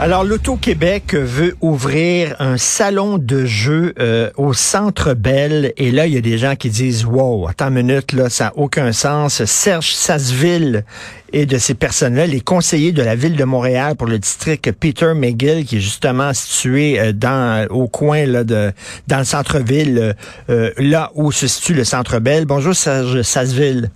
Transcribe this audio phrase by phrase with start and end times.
[0.00, 5.72] Alors, l'Auto-Québec veut ouvrir un salon de jeux euh, au Centre Bell.
[5.76, 8.44] Et là, il y a des gens qui disent, wow, attends une minute, là, ça
[8.44, 9.44] n'a aucun sens.
[9.44, 10.84] Serge Sasseville
[11.32, 15.14] et de ces personnes-là, les conseillers de la ville de Montréal pour le district Peter
[15.16, 18.70] McGill, qui est justement situé euh, dans au coin là, de
[19.08, 20.14] dans le centre-ville,
[20.48, 22.44] euh, là où se situe le Centre Bell.
[22.44, 23.90] Bonjour Serge Sasseville.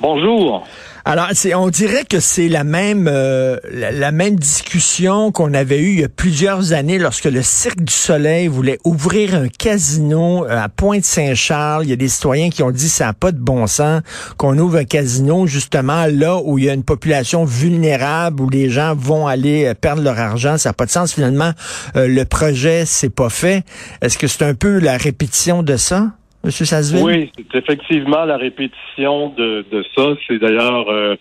[0.00, 0.66] Bonjour.
[1.06, 6.00] Alors, on dirait que c'est la même euh, la, même discussion qu'on avait eue il
[6.00, 10.70] y a plusieurs années lorsque le Cirque du Soleil voulait ouvrir un casino euh, à
[10.70, 11.84] Pointe-Saint-Charles.
[11.84, 14.00] Il y a des citoyens qui ont dit ça n'a pas de bon sens
[14.38, 18.70] qu'on ouvre un casino justement là où il y a une population vulnérable, où les
[18.70, 20.56] gens vont aller euh, perdre leur argent.
[20.56, 21.12] Ça n'a pas de sens.
[21.12, 21.52] Finalement,
[21.94, 23.62] le projet c'est pas fait.
[24.00, 26.12] Est-ce que c'est un peu la répétition de ça?
[27.02, 30.14] Oui, c'est effectivement la répétition de, de ça.
[30.26, 31.16] C'est d'ailleurs euh,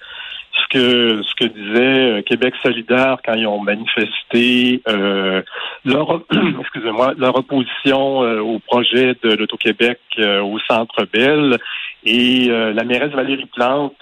[0.51, 5.41] ce que ce que disait euh, Québec solidaire quand ils ont manifesté euh,
[5.85, 6.21] leur
[6.59, 11.57] excusez-moi leur opposition au projet de l'Auto-Québec au Centre Bell.
[12.05, 13.95] Et la mairesse Valérie Plante,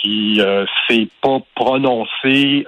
[0.00, 0.40] qui
[0.88, 2.64] s'est pas prononcée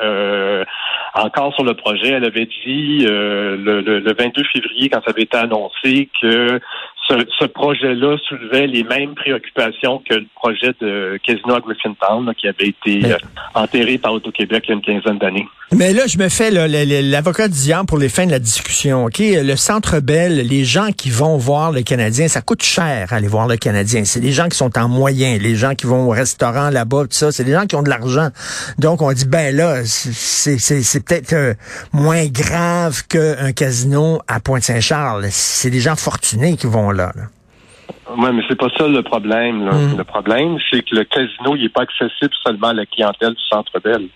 [1.15, 5.23] encore sur le projet, elle avait dit le, le, le, 22 février, quand ça avait
[5.23, 6.61] été annoncé, que
[7.09, 12.69] ce, projet-là soulevait les mêmes préoccupations que le projet de Casino à Griffintown, qui avait
[12.69, 13.17] été euh,
[13.55, 15.47] enterré par Auto-Québec il y a une quinzaine d'années.
[15.73, 19.05] Mais là, je me fais l'avocat du diable pour les fins de la discussion.
[19.05, 23.29] Ok, Le Centre Bell, les gens qui vont voir le Canadien, ça coûte cher aller
[23.29, 24.05] voir le Canadien.
[24.05, 27.09] C'est des gens qui sont en moyen, les gens qui vont au restaurant là-bas, tout
[27.11, 27.33] ça.
[27.33, 28.29] C'est des gens qui ont de l'argent.
[28.79, 31.55] Donc, on dit, ben là, c'est peut-être euh,
[31.93, 35.27] moins grave qu'un casino à Pointe-Saint-Charles.
[35.31, 36.98] C'est des gens fortunés qui vont là.
[38.17, 39.69] Oui, mais c'est pas ça le problème.
[39.69, 39.97] Hmm.
[39.97, 43.43] Le problème, c'est que le casino, il n'est pas accessible seulement à la clientèle du
[43.49, 44.09] Centre Bell.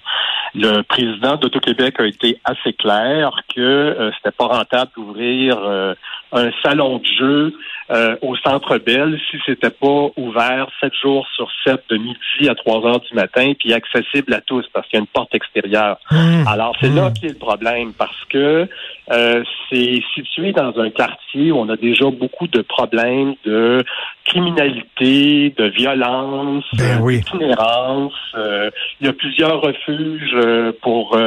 [0.55, 5.95] Le président d'Auto-Québec a été assez clair que euh, c'était pas rentable d'ouvrir euh,
[6.33, 7.55] un salon de jeu
[7.91, 12.55] euh, au Centre Bell si c'était pas ouvert sept jours sur sept de midi à
[12.55, 15.99] trois heures du matin puis accessible à tous parce qu'il y a une porte extérieure.
[16.11, 16.47] Mmh.
[16.47, 17.13] Alors c'est là mmh.
[17.15, 18.69] qui est le problème parce que
[19.11, 23.85] euh, c'est situé dans un quartier où on a déjà beaucoup de problèmes de
[24.25, 28.15] criminalité, de violence, ben d'itinérance.
[28.37, 28.71] Euh,
[29.01, 30.35] il y a plusieurs refuges
[30.83, 31.19] pour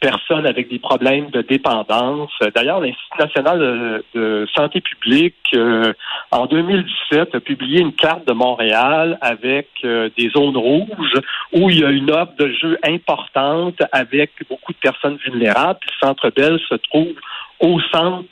[0.00, 2.30] personnes avec des problèmes de dépendance.
[2.54, 5.92] D'ailleurs, l'Institut national de santé publique euh,
[6.30, 11.20] en 2017, a publié une carte de Montréal avec euh, des zones rouges
[11.52, 15.80] où il y a une offre de jeu importante avec beaucoup de personnes vulnérables.
[15.86, 17.14] le Centre Bell se trouve
[17.60, 18.24] au centre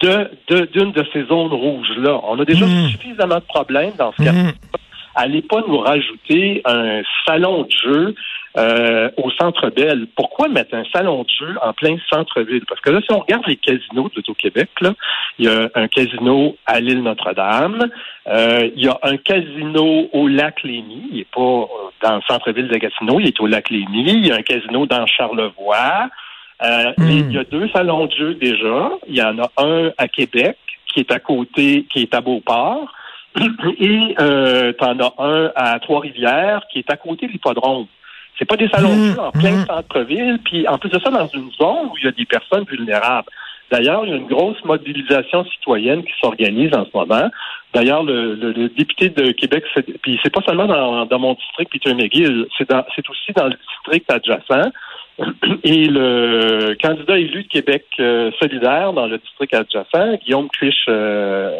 [0.00, 0.30] de
[0.72, 2.20] d'une de, ces zones rouges-là.
[2.24, 2.88] On a déjà mmh.
[2.88, 4.32] suffisamment de problèmes dans ce cas.
[5.14, 8.14] Allez pas nous rajouter un salon de jeu
[8.56, 10.06] euh, au Centre Bell.
[10.14, 12.64] Pourquoi mettre un salon de jeu en plein centre-ville?
[12.68, 14.70] Parce que là, si on regarde les casinos de l'Auto-Québec,
[15.38, 17.90] il y a un casino à l'île Notre-Dame,
[18.28, 21.68] euh, il y a un casino au lac Lémy, il n'est pas
[22.02, 24.86] dans le centre-ville de Gatineau, il est au lac Lémy, il y a un casino
[24.86, 26.08] dans Charlevoix,
[26.62, 27.08] euh, hmm.
[27.08, 30.56] il y a deux salons de jeu déjà, il y en a un à Québec,
[30.92, 32.92] qui est à côté, qui est à Beauport,
[33.78, 37.86] et euh, tu en as un à Trois-Rivières, qui est à côté de l'hippodrome.
[38.38, 39.66] C'est pas des salons de jeu en plein mmh.
[39.66, 42.64] centre-ville, puis en plus de ça, dans une zone où il y a des personnes
[42.64, 43.28] vulnérables.
[43.70, 47.30] D'ailleurs, il y a une grosse mobilisation citoyenne qui s'organise en ce moment.
[47.72, 49.64] D'ailleurs, le, député de Québec,
[50.02, 50.66] puis c'est pas seulement
[51.06, 52.70] dans, mon district, Peter McGill, c'est
[53.08, 54.70] aussi dans le district adjacent.
[55.64, 61.50] Et le candidat élu de Québec euh, solidaire dans le district adjacent, Guillaume Clich euh,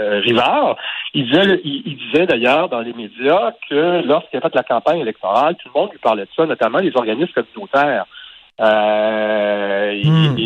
[0.00, 0.76] euh, Rivard,
[1.12, 5.56] il disait, il, disait d'ailleurs dans les médias que lorsqu'il a fait la campagne électorale,
[5.56, 8.06] tout le monde lui parlait de ça, notamment les organismes communautaires.
[8.58, 10.36] Hmm.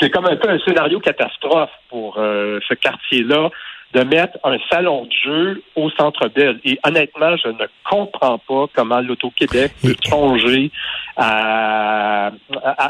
[0.00, 3.50] C'est comme un peu un scénario catastrophe pour ce quartier-là
[3.92, 6.58] de mettre un salon de jeu au Centre Bell.
[6.64, 10.70] Et honnêtement, je ne comprends pas comment l'Auto-Québec peut songer
[11.16, 12.32] à,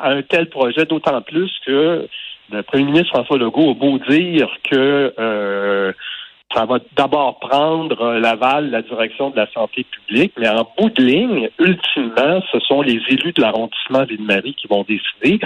[0.05, 2.09] un tel projet, d'autant plus que
[2.53, 5.93] le premier ministre François Legault a beau dire que euh,
[6.55, 11.03] ça va d'abord prendre l'aval la direction de la santé publique, mais en bout de
[11.03, 15.41] ligne, ultimement, ce sont les élus de l'arrondissement Ville-Marie qui vont décider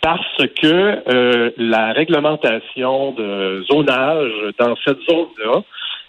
[0.00, 5.62] parce que euh, la réglementation de zonage dans cette zone-là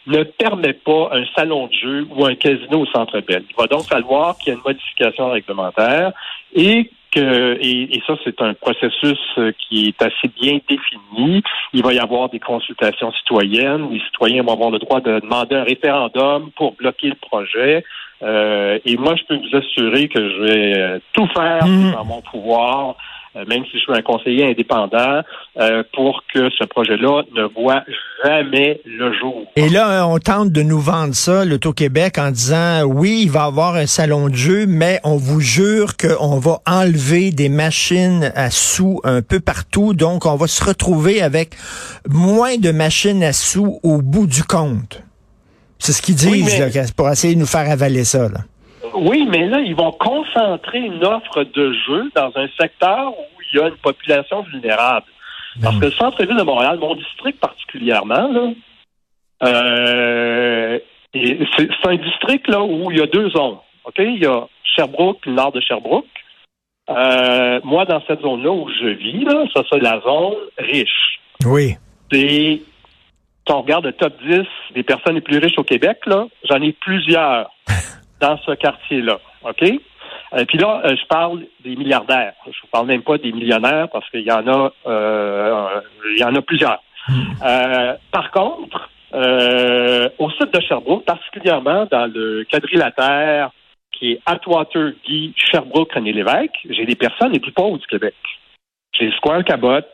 [0.07, 3.43] ne permet pas un salon de jeu ou un casino au centre belle.
[3.49, 6.11] Il va donc falloir qu'il y ait une modification réglementaire
[6.55, 11.43] et que, et, et ça, c'est un processus euh, qui est assez bien défini.
[11.73, 13.89] Il va y avoir des consultations citoyennes.
[13.91, 17.83] Les citoyens vont avoir le droit de demander un référendum pour bloquer le projet.
[18.21, 22.21] Euh, et moi, je peux vous assurer que je vais euh, tout faire dans mon
[22.21, 22.95] pouvoir
[23.35, 25.21] même si je suis un conseiller indépendant,
[25.59, 27.83] euh, pour que ce projet-là ne voit
[28.23, 29.45] jamais le jour.
[29.55, 33.47] Et là, on tente de nous vendre ça, l'Auto-Québec, en disant, oui, il va y
[33.47, 38.49] avoir un salon de jeu, mais on vous jure qu'on va enlever des machines à
[38.51, 39.93] sous un peu partout.
[39.93, 41.55] Donc, on va se retrouver avec
[42.07, 45.03] moins de machines à sous au bout du compte.
[45.77, 48.27] C'est ce qu'ils disent Oui, mais- là, pour essayer de nous faire avaler ça.
[48.27, 48.39] Là.
[48.93, 53.59] Oui, mais là, ils vont concentrer une offre de jeu dans un secteur où il
[53.59, 55.05] y a une population vulnérable.
[55.61, 58.51] Parce que le centre-ville de Montréal, mon district particulièrement, là,
[59.43, 60.79] euh,
[61.13, 63.57] et c'est un district là où il y a deux zones.
[63.85, 63.95] OK?
[63.97, 66.05] Il y a Sherbrooke le nord de Sherbrooke.
[66.89, 71.19] Euh, moi, dans cette zone-là où je vis, là, ça, c'est la zone riche.
[71.45, 71.75] Oui.
[72.11, 74.41] C'est, si on regarde le top 10
[74.73, 77.51] des personnes les plus riches au Québec, là, j'en ai plusieurs
[78.19, 79.19] dans ce quartier-là.
[79.43, 79.63] OK?
[80.33, 82.33] Euh, puis là, euh, je parle des milliardaires.
[82.45, 85.81] Je ne parle même pas des millionnaires parce qu'il y en a euh,
[86.15, 86.81] il y en a plusieurs.
[87.43, 93.51] Euh, par contre, euh, au sud de Sherbrooke, particulièrement dans le quadrilatère
[93.91, 98.15] qui est Atwater, Guy, Sherbrooke, René Lévesque, j'ai les personnes les plus pauvres du Québec.
[98.93, 99.85] J'ai Square Cabot,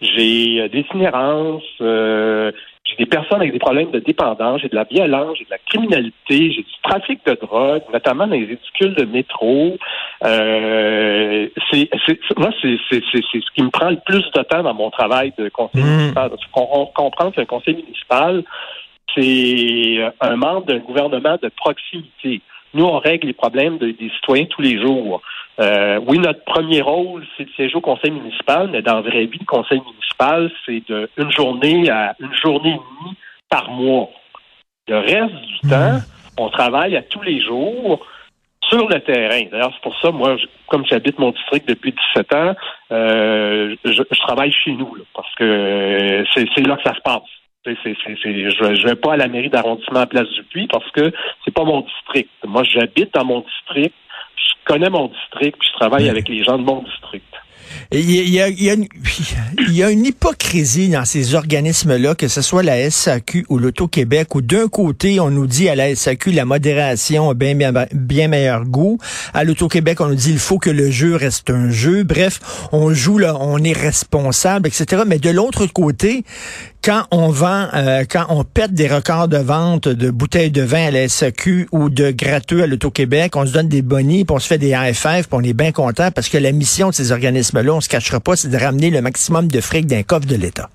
[0.00, 2.50] j'ai euh, des itinérances, euh,
[2.98, 5.58] j'ai des personnes avec des problèmes de dépendance, j'ai de la violence, j'ai de la
[5.58, 9.76] criminalité, j'ai du trafic de drogue, notamment dans les éticules de métro.
[10.24, 14.42] Euh, c'est, c'est- moi, c'est, c'est, c'est, c'est ce qui me prend le plus de
[14.42, 15.96] temps dans mon travail de conseiller Mm.
[15.96, 16.30] municipal.
[16.30, 18.42] Parce qu'on on comprend qu'un conseil municipal,
[19.14, 22.40] c'est un membre d'un gouvernement de proximité.
[22.74, 25.22] Nous, on règle les problèmes de- des citoyens tous les jours.
[25.60, 29.24] Euh, oui, notre premier rôle, c'est de siéger au conseil municipal, mais dans la vraie
[29.26, 32.72] vie, le conseil municipal, c'est de une journée à une journée et
[33.04, 33.16] demie
[33.48, 34.10] par mois.
[34.88, 35.98] Le reste du temps,
[36.38, 38.04] on travaille à tous les jours
[38.68, 39.42] sur le terrain.
[39.50, 42.54] D'ailleurs, c'est pour ça, moi, je- comme j'habite mon district depuis 17 ans,
[42.92, 47.00] euh, je, je travaille chez nous, là, parce que euh, c'est là que ça se
[47.00, 47.22] passe.
[47.66, 51.12] Je ne vais pas à la mairie d'arrondissement à Place du Puy parce que
[51.44, 52.30] c'est pas mon district.
[52.46, 53.94] Moi, j'habite dans mon district,
[54.36, 57.24] je connais mon district, puis je travaille avec les gens de mon district.
[57.90, 58.86] Il y, a, il y a- il y a une,
[59.68, 64.34] il y a une hypocrisie dans ces organismes-là, que ce soit la SAQ ou l'Auto-Québec,
[64.36, 68.28] où d'un côté, on nous dit à la SAQ, la modération a bien, bien, bien
[68.28, 68.98] meilleur goût.
[69.34, 72.04] À l'Auto-Québec, on nous dit, il faut que le jeu reste un jeu.
[72.04, 72.38] Bref,
[72.72, 75.02] on joue là, on est responsable, etc.
[75.06, 76.22] Mais de l'autre côté,
[76.86, 80.86] quand on vend, euh, quand on pète des records de vente de bouteilles de vin
[80.86, 84.38] à la SAQ ou de gratteux à l'Auto-Québec, on se donne des bonnies, puis on
[84.38, 87.10] se fait des AFF, puis on est bien content parce que la mission de ces
[87.10, 90.36] organismes-là, on se cachera pas, c'est de ramener le maximum de fric d'un coffre de
[90.36, 90.70] l'État.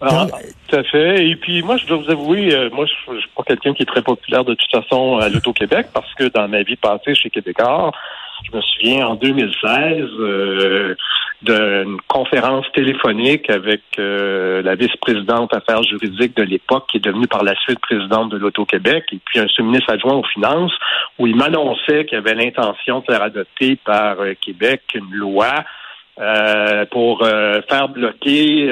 [0.00, 0.26] Ah,
[0.68, 1.28] tout à fait.
[1.28, 3.86] Et puis moi, je dois vous avouer, euh, moi, je suis pas quelqu'un qui est
[3.86, 7.92] très populaire de toute façon à l'Auto-Québec parce que dans ma vie passée chez Québécois,
[8.44, 10.94] je me souviens en 2016 euh,
[11.42, 17.42] d'une conférence téléphonique avec euh, la vice-présidente affaires juridiques de l'époque, qui est devenue par
[17.42, 20.72] la suite présidente de l'Auto-Québec, et puis un sous-ministre adjoint aux finances,
[21.18, 25.64] où il m'annonçait qu'il avait l'intention de faire adopter par euh, Québec une loi
[26.18, 28.68] euh, pour euh, faire bloquer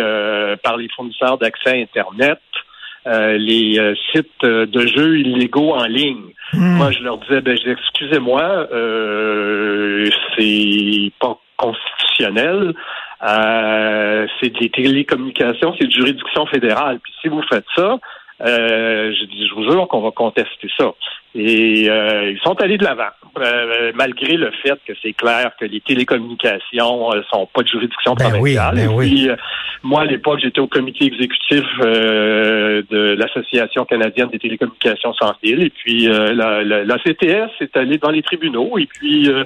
[0.62, 2.40] par les fournisseurs d'accès à Internet
[3.06, 6.32] euh, les euh, sites euh, de jeux illégaux en ligne.
[6.54, 12.74] Moi, je leur disais, ben, excusez-moi, euh, c'est pas constitutionnel.
[13.22, 17.00] Euh, c'est des télécommunications, c'est de juridiction fédérale.
[17.02, 17.98] Puis si vous faites ça,
[18.46, 20.92] euh, je dis, je vous jure qu'on va contester ça.
[21.34, 25.66] Et euh, ils sont allés de l'avant, euh, malgré le fait que c'est clair que
[25.66, 28.74] les télécommunications euh, sont pas de juridiction Ben oui, provinciale.
[28.76, 29.06] ben Et oui.
[29.10, 29.36] puis, euh,
[29.82, 35.62] moi, à l'époque, j'étais au comité exécutif euh, de l'Association canadienne des télécommunications sans fil.
[35.62, 38.78] Et puis, euh, la, la, la CTS est allée dans les tribunaux.
[38.78, 39.44] Et puis, euh,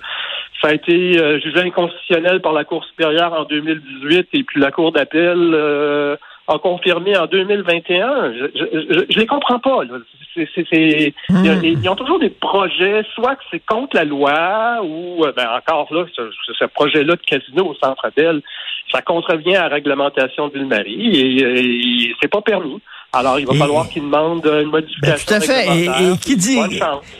[0.62, 4.28] ça a été euh, jugé inconstitutionnel par la Cour supérieure en 2018.
[4.34, 6.16] Et puis, la Cour d'appel euh,
[6.48, 8.32] a confirmé en 2021.
[8.32, 9.84] Je, je, je, je les comprends pas.
[9.84, 9.98] Là.
[10.36, 15.32] Y a- Ils ont toujours des projets, soit que c'est contre la loi, ou euh,
[15.36, 16.22] ben, encore là, ce,
[16.58, 18.40] ce projet-là de casino au Centre Bell,
[18.90, 22.80] ça contrevient à la réglementation de Ville-Marie et, euh, et c'est pas permis.
[23.14, 25.26] Alors, il va Et- falloir qu'ils demandent une Ben, modification.
[25.26, 25.66] tout à fait.
[25.84, 26.58] Et, qui dit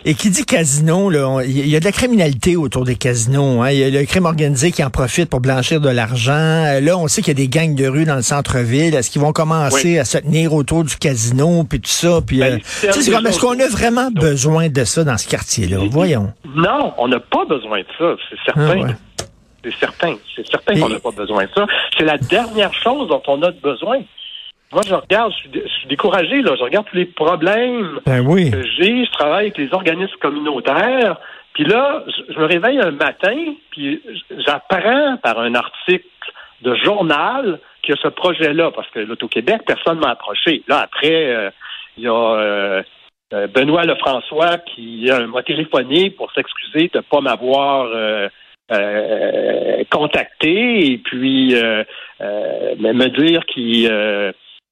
[0.07, 1.11] et qui dit casino,
[1.43, 3.61] il y a de la criminalité autour des casinos.
[3.63, 3.71] Hein.
[3.73, 6.33] Il y a le crime organisé qui en profite pour blanchir de l'argent.
[6.33, 8.95] Euh, Là, on sait qu'il y a des gangs de rue dans le centre-ville.
[8.95, 12.55] Est-ce qu'ils vont commencer à se tenir autour du casino puis tout ça Puis, Ben,
[12.85, 15.77] euh, est-ce qu'on a vraiment besoin de ça dans ce quartier-là?
[15.91, 16.33] Voyons.
[16.57, 18.81] Non, on n'a pas besoin de ça, c'est certain.
[18.81, 18.95] Ah ouais.
[19.63, 20.15] C'est certain.
[20.35, 21.67] C'est certain qu'on n'a pas besoin de ça.
[21.99, 23.99] C'est la dernière chose dont on a besoin.
[24.73, 26.57] Moi, je regarde, je suis, découragé, là.
[26.57, 29.05] Je regarde tous les problèmes ben que j'ai.
[29.05, 31.19] Je travaille avec les organismes communautaires.
[31.53, 33.37] Puis là, je me réveille un matin,
[33.71, 34.03] puis
[34.47, 36.07] j'apprends par un article
[36.63, 40.63] de journal qu'il y a ce projet-là, parce que l'Auto-Québec, personne ne m'a approché.
[40.69, 41.51] Là, après, euh,
[41.99, 42.83] il y a euh,
[43.35, 47.89] euh, Benoît Lefrançois qui m'a téléphoné pour s'excuser de ne pas m'avoir
[49.91, 51.55] contacté et puis
[52.21, 53.91] me dire qu'il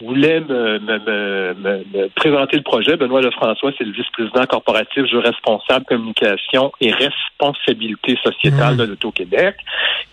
[0.01, 2.97] voulait me, me, me, présenter le projet.
[2.97, 8.79] Benoît Lefrançois, c'est le vice-président corporatif, je responsable communication et responsabilité sociétale mmh.
[8.79, 9.57] de l'Auto-Québec.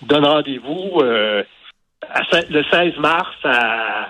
[0.01, 1.43] Il donne rendez-vous euh,
[2.49, 4.09] le 16 mars à,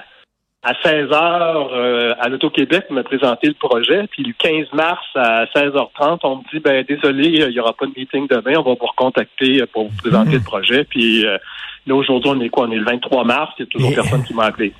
[0.63, 4.07] à 16 h euh, à l'Auto-Québec me présenter le projet.
[4.07, 7.85] Puis le 15 mars à 16h30, on me dit ben désolé, il n'y aura pas
[7.85, 10.39] de meeting demain, on va vous recontacter pour vous présenter mmh.
[10.39, 10.83] le projet.
[10.83, 11.37] Puis euh,
[11.87, 12.67] là aujourd'hui, on est quoi?
[12.67, 14.73] On est le 23 mars, il a toujours personne qui m'a appelé.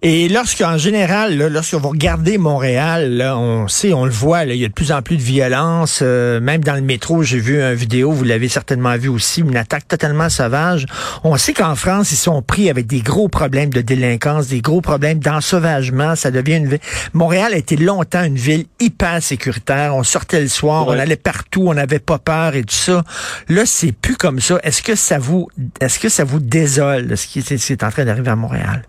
[0.00, 4.60] Et lorsqu'en général, lorsque vous regardez Montréal, là, on sait, on le voit, là, il
[4.60, 6.00] y a de plus en plus de violence.
[6.02, 9.56] Euh, même dans le métro, j'ai vu une vidéo, vous l'avez certainement vu aussi, une
[9.56, 10.86] attaque totalement sauvage.
[11.24, 14.80] On sait qu'en France, ils sont pris avec des gros problèmes de délinquance, des gros
[14.80, 16.14] problèmes d'ensauvagement.
[16.14, 16.80] Ça devient une ville.
[17.12, 19.96] Montréal a été longtemps une ville hyper sécuritaire.
[19.96, 23.02] On sortait le soir, on allait partout, on n'avait pas peur et tout ça.
[23.48, 24.60] Là, c'est plus comme ça.
[24.62, 25.48] Est-ce que ça vous,
[25.80, 28.82] est-ce que ça vous désole ce qui est en train d'arriver à Montréal?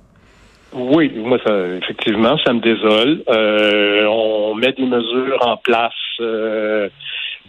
[0.72, 1.52] Oui, moi, ça,
[1.82, 3.24] effectivement, ça me désole.
[3.28, 6.90] Euh, on met des mesures en place euh,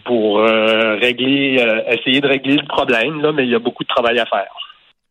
[0.05, 3.89] pour euh, régler, essayer de régler le problème, là, mais il y a beaucoup de
[3.89, 4.53] travail à faire.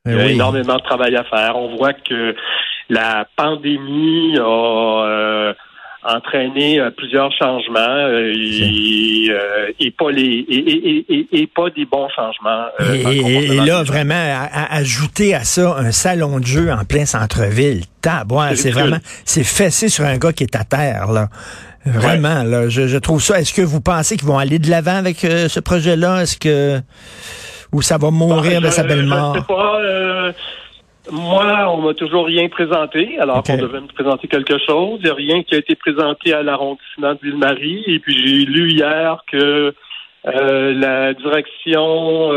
[0.08, 1.56] Eh il y a énormément de travail à faire.
[1.56, 2.36] On voit que
[2.90, 5.54] la pandémie a
[6.16, 10.46] entraîné plusieurs changements et, pas les
[11.32, 12.66] et, pas des bons changements.
[12.94, 17.84] et, là, vraiment, ajouter à ça un salon de jeu en plein centre-ville
[18.56, 21.30] c'est vraiment, c'est fessé sur un gars qui est à terre, là.
[21.86, 23.40] Vraiment, là, je, trouve ça.
[23.40, 26.22] Est-ce que vous pensez qu'ils vont aller de l'avant avec euh, ce projet-là?
[26.22, 26.82] Est-ce que
[27.72, 29.38] ou ça va mourir de sa belle mort?
[31.10, 35.00] Euh, moi, on m'a toujours rien présenté, alors qu'on devait me présenter quelque chose.
[35.00, 37.84] Il n'y a rien qui a été présenté à l'arrondissement de Ville-Marie.
[37.88, 39.74] Et puis j'ai lu hier que
[40.28, 42.30] euh, la direction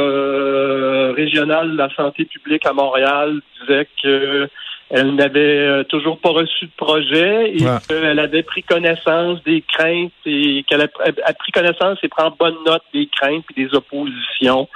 [1.14, 4.48] régionale de la santé publique à Montréal disait que
[4.92, 7.54] elle n'avait euh, toujours pas reçu de projet.
[7.54, 12.56] Et qu'elle avait pris connaissance des craintes et qu'elle a, pris connaissance et prend bonne
[12.66, 14.68] note des craintes et des oppositions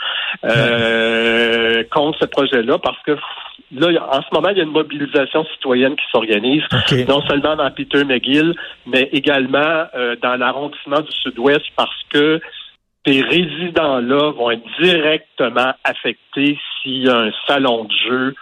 [0.45, 2.79] euh, contre ce projet-là.
[2.79, 3.13] Parce que
[3.73, 6.63] là, en ce moment, il y a une mobilisation citoyenne qui s'organise,
[7.09, 8.55] non seulement dans Peter McGill,
[8.87, 12.41] mais également euh, dans l'arrondissement du Sud-Ouest parce que
[13.07, 18.35] ces résidents-là vont être directement affectés s'il y a un salon de jeu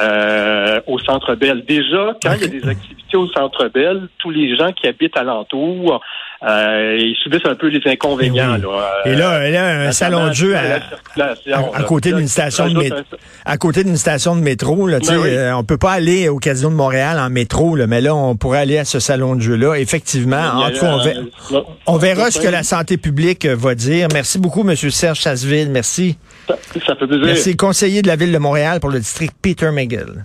[0.00, 1.64] euh, au Centre Bell.
[1.66, 5.16] Déjà, quand il y a des activités au Centre Bell, tous les gens qui habitent
[5.16, 6.00] alentour,
[6.42, 8.56] euh, ils subissent un peu les inconvénients.
[9.04, 12.98] Et là, là un salon de jeu à, côté d'une station de métro.
[13.44, 16.70] À côté d'une station de métro, là, ben euh, on peut pas aller au Casino
[16.70, 19.76] de Montréal en métro, là, mais là, on pourrait aller à ce salon de jeu-là.
[19.76, 20.84] Effectivement, en tout
[21.52, 24.08] on, on verra ce que la santé publique va dire.
[24.12, 24.74] Merci beaucoup, M.
[24.74, 25.70] Serge Chasseville.
[25.70, 26.16] Merci.
[26.46, 27.20] Ça, plaisir.
[27.24, 30.24] Merci, conseiller de la Ville de Montréal pour le district Peter McGill.